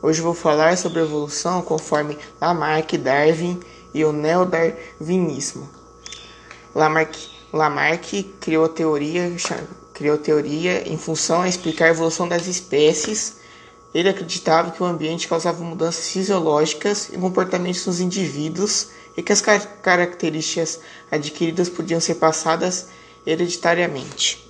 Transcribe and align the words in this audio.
Hoje 0.00 0.20
vou 0.20 0.32
falar 0.32 0.78
sobre 0.78 1.00
a 1.00 1.02
evolução 1.02 1.60
conforme 1.60 2.16
Lamarck, 2.40 2.96
Darwin 2.96 3.58
e 3.92 4.04
o 4.04 4.12
neodarwinismo. 4.12 5.68
Lamarck, 6.72 7.16
Lamarck 7.52 8.22
criou 8.40 8.68
teoria, 8.68 9.28
criou 9.92 10.16
teoria 10.16 10.88
em 10.88 10.96
função 10.96 11.42
a 11.42 11.48
explicar 11.48 11.86
a 11.86 11.90
evolução 11.90 12.28
das 12.28 12.46
espécies. 12.46 13.38
Ele 13.92 14.08
acreditava 14.08 14.70
que 14.70 14.80
o 14.80 14.86
ambiente 14.86 15.26
causava 15.26 15.64
mudanças 15.64 16.08
fisiológicas 16.10 17.08
e 17.12 17.18
comportamentos 17.18 17.84
nos 17.84 17.98
indivíduos 17.98 18.90
e 19.16 19.22
que 19.22 19.32
as 19.32 19.40
características 19.40 20.78
adquiridas 21.10 21.68
podiam 21.68 22.00
ser 22.00 22.14
passadas 22.16 22.86
hereditariamente. 23.26 24.48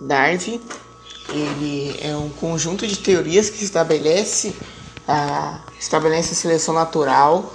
Darwin 0.00 0.60
ele 1.28 1.96
é 2.00 2.16
um 2.16 2.28
conjunto 2.28 2.86
de 2.86 2.98
teorias 2.98 3.50
que 3.50 3.64
estabelece 3.64 4.54
a, 5.06 5.60
estabelece 5.78 6.32
a 6.32 6.36
seleção 6.36 6.74
natural 6.74 7.52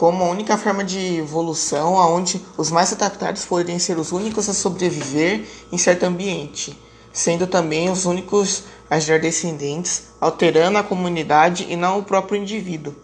como 0.00 0.24
a 0.24 0.30
única 0.30 0.56
forma 0.56 0.82
de 0.82 1.18
evolução 1.18 1.92
onde 1.92 2.40
os 2.56 2.70
mais 2.70 2.90
adaptados 2.90 3.44
poderiam 3.44 3.78
ser 3.78 3.98
os 3.98 4.12
únicos 4.12 4.48
a 4.48 4.54
sobreviver 4.54 5.46
em 5.70 5.76
certo 5.76 6.04
ambiente, 6.04 6.74
sendo 7.12 7.46
também 7.46 7.90
os 7.90 8.06
únicos 8.06 8.62
a 8.88 8.98
gerar 8.98 9.18
descendentes, 9.18 10.04
alterando 10.18 10.78
a 10.78 10.82
comunidade 10.82 11.66
e 11.68 11.76
não 11.76 11.98
o 11.98 12.02
próprio 12.02 12.40
indivíduo. 12.40 12.94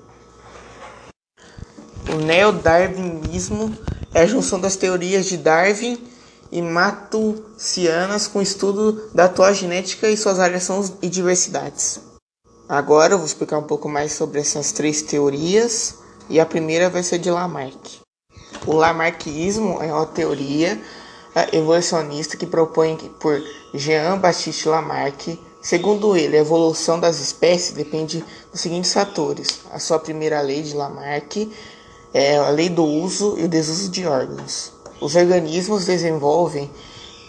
O 2.10 2.16
neodarwinismo 2.16 3.76
é 4.14 4.22
a 4.22 4.26
junção 4.26 4.58
das 4.58 4.74
teorias 4.74 5.26
de 5.26 5.36
Darwin 5.36 5.98
e 6.50 6.62
matucianas 6.62 8.26
com 8.28 8.40
estudo 8.40 9.10
da 9.14 9.24
atual 9.24 9.52
genética 9.54 10.08
e 10.08 10.16
suas 10.16 10.38
variações 10.38 10.92
e 11.02 11.08
diversidades. 11.08 12.00
Agora 12.68 13.14
eu 13.14 13.18
vou 13.18 13.26
explicar 13.26 13.58
um 13.58 13.62
pouco 13.62 13.88
mais 13.88 14.12
sobre 14.12 14.40
essas 14.40 14.72
três 14.72 15.02
teorias 15.02 15.96
e 16.28 16.40
a 16.40 16.46
primeira 16.46 16.90
vai 16.90 17.02
ser 17.02 17.18
de 17.18 17.30
Lamarck. 17.30 18.00
O 18.66 18.72
Lamarckismo 18.72 19.80
é 19.80 19.92
uma 19.92 20.06
teoria 20.06 20.80
é, 21.34 21.56
evolucionista 21.56 22.36
que 22.36 22.46
propõe 22.46 22.96
por 23.20 23.40
Jean-Baptiste 23.74 24.68
Lamarck, 24.68 25.38
segundo 25.62 26.16
ele, 26.16 26.36
a 26.36 26.40
evolução 26.40 26.98
das 26.98 27.20
espécies 27.20 27.72
depende 27.72 28.24
dos 28.50 28.60
seguintes 28.60 28.92
fatores: 28.92 29.60
a 29.70 29.78
sua 29.78 29.98
primeira 29.98 30.40
lei 30.40 30.62
de 30.62 30.74
Lamarck 30.74 31.52
é 32.12 32.38
a 32.38 32.48
lei 32.48 32.68
do 32.68 32.84
uso 32.84 33.36
e 33.38 33.44
o 33.44 33.48
desuso 33.48 33.90
de 33.90 34.06
órgãos. 34.06 34.75
Os 35.00 35.14
organismos 35.14 35.84
desenvolvem 35.84 36.70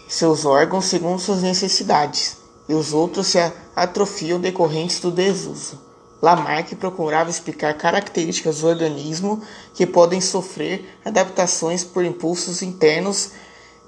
seus 0.08 0.46
órgãos 0.46 0.86
segundo 0.86 1.20
suas 1.20 1.42
necessidades, 1.42 2.38
e 2.70 2.74
os 2.74 2.94
outros 2.94 3.28
se 3.28 3.40
atrofiam 3.76 4.40
decorrentes 4.40 5.00
do 5.00 5.12
desuso. 5.12 5.88
Lamarck 6.22 6.76
procurava 6.76 7.30
explicar 7.30 7.74
características 7.76 8.62
do 8.62 8.68
organismo 8.68 9.42
que 9.74 9.86
podem 9.86 10.20
sofrer 10.20 10.98
adaptações 11.06 11.84
por 11.84 12.04
impulsos 12.04 12.62
internos 12.62 13.32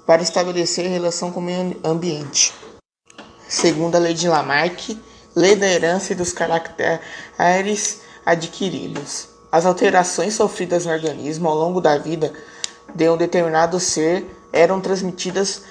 para 0.06 0.22
estabelecer 0.22 0.86
relação 0.88 1.32
com 1.32 1.40
o 1.40 1.42
meio 1.42 1.76
ambiente. 1.82 2.52
Segundo 3.48 3.96
a 3.96 3.98
lei 3.98 4.14
de 4.14 4.28
Lamarck, 4.28 4.96
lei 5.34 5.56
da 5.56 5.66
herança 5.66 6.12
e 6.12 6.16
dos 6.16 6.32
caracteres 6.32 8.00
adquiridos. 8.24 9.28
As 9.50 9.66
alterações 9.66 10.34
sofridas 10.34 10.86
no 10.86 10.92
organismo 10.92 11.48
ao 11.48 11.56
longo 11.56 11.80
da 11.80 11.98
vida 11.98 12.32
de 12.94 13.08
um 13.08 13.16
determinado 13.16 13.78
ser 13.78 14.36
eram 14.52 14.80
transmitidas 14.80 15.62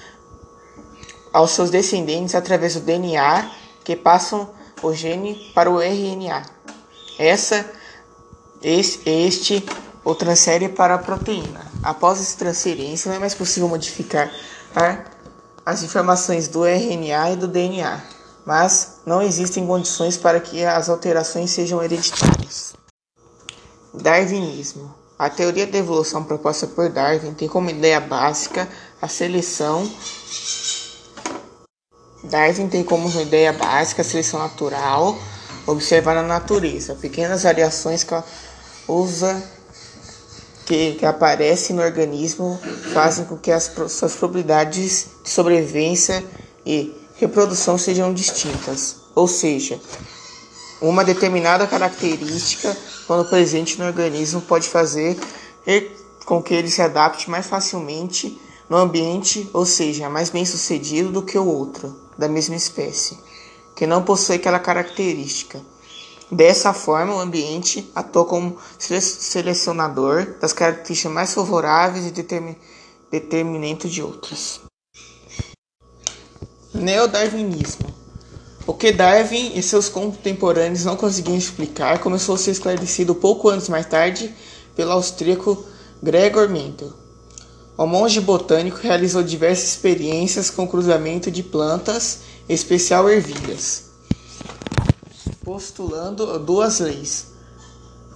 aos 1.32 1.52
seus 1.52 1.70
descendentes 1.70 2.34
através 2.34 2.74
do 2.74 2.80
DNA, 2.80 3.50
que 3.84 3.94
passam 3.94 4.50
o 4.82 4.92
gene 4.92 5.50
para 5.54 5.70
o 5.70 5.80
RNA. 5.80 6.42
Essa, 7.18 7.70
este 8.62 9.64
o 10.04 10.14
transfere 10.14 10.68
para 10.68 10.94
a 10.94 10.98
proteína. 10.98 11.60
Após 11.82 12.20
essa 12.20 12.36
transferência, 12.36 13.08
não 13.08 13.16
é 13.16 13.20
mais 13.20 13.34
possível 13.34 13.68
modificar 13.68 14.30
as 15.64 15.82
informações 15.82 16.48
do 16.48 16.64
RNA 16.64 17.32
e 17.32 17.36
do 17.36 17.46
DNA, 17.46 18.00
mas 18.46 19.00
não 19.04 19.22
existem 19.22 19.66
condições 19.66 20.16
para 20.16 20.40
que 20.40 20.64
as 20.64 20.88
alterações 20.88 21.50
sejam 21.50 21.82
hereditárias. 21.82 22.74
Darwinismo 23.92 24.99
a 25.20 25.28
teoria 25.28 25.66
da 25.66 25.76
evolução 25.76 26.24
proposta 26.24 26.66
por 26.66 26.88
Darwin 26.88 27.34
tem 27.34 27.46
como 27.46 27.68
ideia 27.68 28.00
básica 28.00 28.66
a 29.02 29.06
seleção. 29.06 29.86
Darwin 32.24 32.70
tem 32.70 32.82
como 32.82 33.06
ideia 33.20 33.52
básica 33.52 34.00
a 34.00 34.04
seleção 34.04 34.40
natural, 34.40 35.18
observar 35.66 36.14
na 36.14 36.22
natureza, 36.22 36.94
pequenas 36.94 37.42
variações 37.42 38.02
que 38.02 38.14
usa 38.88 39.42
que, 40.64 40.94
que 40.94 41.04
aparecem 41.04 41.76
no 41.76 41.82
organismo 41.82 42.58
fazem 42.94 43.26
com 43.26 43.36
que 43.36 43.52
as 43.52 43.70
suas 43.90 44.16
probabilidades 44.16 45.06
de 45.22 45.28
sobrevivência 45.28 46.24
e 46.64 46.98
reprodução 47.16 47.76
sejam 47.76 48.14
distintas. 48.14 48.96
Ou 49.14 49.28
seja, 49.28 49.78
uma 50.80 51.04
determinada 51.04 51.66
característica, 51.66 52.76
quando 53.06 53.28
presente 53.28 53.78
no 53.78 53.86
organismo, 53.86 54.40
pode 54.40 54.68
fazer 54.68 55.18
com 56.24 56.42
que 56.42 56.54
ele 56.54 56.70
se 56.70 56.80
adapte 56.80 57.28
mais 57.28 57.46
facilmente 57.46 58.40
no 58.68 58.76
ambiente, 58.76 59.50
ou 59.52 59.66
seja, 59.66 60.08
mais 60.08 60.30
bem 60.30 60.46
sucedido 60.46 61.10
do 61.10 61.22
que 61.22 61.36
o 61.36 61.46
outro 61.46 61.94
da 62.16 62.28
mesma 62.28 62.54
espécie, 62.54 63.18
que 63.74 63.86
não 63.86 64.04
possui 64.04 64.36
aquela 64.36 64.58
característica. 64.58 65.60
Dessa 66.30 66.72
forma, 66.72 67.16
o 67.16 67.18
ambiente 67.18 67.90
atua 67.92 68.24
como 68.24 68.56
selecionador 68.78 70.38
das 70.40 70.52
características 70.52 71.12
mais 71.12 71.34
favoráveis 71.34 72.06
e 72.06 72.12
determinante 73.10 73.88
de 73.88 74.00
outras. 74.00 74.60
Neodarwinismo 76.72 77.89
que 78.80 78.90
Darwin 78.90 79.52
e 79.54 79.62
seus 79.62 79.90
contemporâneos 79.90 80.86
não 80.86 80.96
conseguiam 80.96 81.36
explicar 81.36 81.98
começou 81.98 82.34
a 82.34 82.38
ser 82.38 82.52
esclarecido 82.52 83.14
pouco 83.14 83.50
anos 83.50 83.68
mais 83.68 83.84
tarde 83.84 84.34
pelo 84.74 84.92
austríaco 84.92 85.66
Gregor 86.02 86.48
Mendel. 86.48 86.94
O 87.76 87.84
monge 87.84 88.22
botânico 88.22 88.78
realizou 88.78 89.22
diversas 89.22 89.68
experiências 89.68 90.48
com 90.48 90.66
cruzamento 90.66 91.30
de 91.30 91.42
plantas, 91.42 92.20
em 92.48 92.54
especial 92.54 93.10
ervilhas, 93.10 93.90
postulando 95.44 96.38
duas 96.38 96.78
leis: 96.80 97.26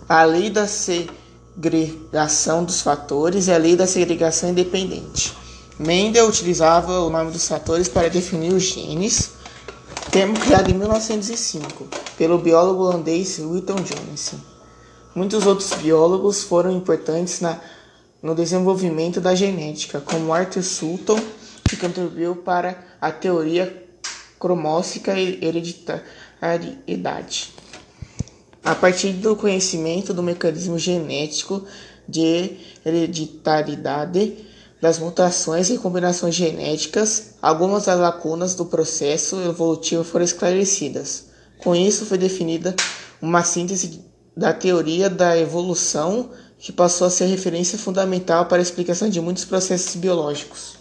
a 0.08 0.25
lei 0.25 0.48
da 0.48 0.66
segregação 0.66 2.64
dos 2.64 2.81
fatores 2.81 3.48
e 3.48 3.52
a 3.52 3.58
lei 3.58 3.76
da 3.76 3.86
segregação 3.86 4.48
independente. 4.48 5.36
Mendel 5.78 6.26
utilizava 6.26 7.00
o 7.00 7.10
nome 7.10 7.32
dos 7.32 7.46
fatores 7.46 7.86
para 7.86 8.08
definir 8.08 8.54
os 8.54 8.62
genes 8.62 9.34
termo 10.14 10.38
criado 10.38 10.70
em 10.70 10.75
1905 10.75 11.88
pelo 12.16 12.38
biólogo 12.38 12.84
holandês 12.84 13.41
Wilton 13.41 13.82
Jones. 13.82 14.34
Muitos 15.12 15.44
outros 15.44 15.72
biólogos 15.72 16.44
foram 16.44 16.70
importantes 16.70 17.41
na, 17.41 17.60
no 18.22 18.32
desenvolvimento 18.32 19.20
da 19.20 19.34
genética, 19.34 20.00
como 20.00 20.32
Arthur 20.32 20.62
Sutton, 20.62 21.19
que 21.64 21.76
contribuiu 21.76 22.36
para 22.36 22.78
a 23.00 23.10
teoria 23.10 23.88
cromócica 24.38 25.19
e 25.19 25.44
hereditariedade. 25.44 27.52
A 28.64 28.76
partir 28.76 29.14
do 29.14 29.34
conhecimento 29.34 30.14
do 30.14 30.22
mecanismo 30.22 30.78
genético 30.78 31.66
de 32.08 32.56
hereditariedade, 32.86 34.46
das 34.84 34.99
mutações 34.99 35.71
e 35.71 35.78
combinações 35.78 36.34
genéticas, 36.34 37.37
algumas 37.41 37.87
das 37.87 37.99
lacunas 37.99 38.55
do 38.55 38.67
processo 38.67 39.41
evolutivo 39.41 40.05
foram 40.05 40.27
esclarecidas. 40.27 41.28
Com 41.56 41.75
isso, 41.75 42.05
foi 42.05 42.19
definida 42.19 42.76
uma 43.19 43.43
síntese 43.43 44.05
da 44.37 44.53
teoria 44.53 45.08
da 45.08 45.38
evolução 45.38 46.29
que 46.58 46.70
passou 46.70 47.06
a 47.06 47.11
ser 47.11 47.25
referência 47.25 47.79
fundamental 47.79 48.44
para 48.44 48.58
a 48.58 48.62
explicação 48.62 49.08
de 49.08 49.23
muitos 49.23 49.47
processos 49.47 49.97
biológicos. 49.97 50.76